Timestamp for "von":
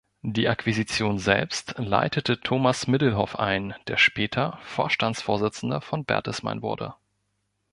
5.79-6.05